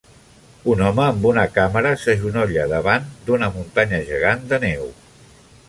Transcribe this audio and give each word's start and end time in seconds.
Un 0.75 0.79
home 0.85 1.03
amb 1.07 1.27
una 1.31 1.43
càmera 1.57 1.91
s'agenolla 2.05 2.65
davant 2.73 3.05
d'una 3.29 3.51
muntanya 3.59 4.01
gegant 4.11 4.43
de 4.55 4.63
neu. 4.67 4.93